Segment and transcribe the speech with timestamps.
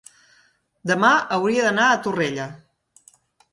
[0.91, 2.51] Demà hauria d'anar a Torrella.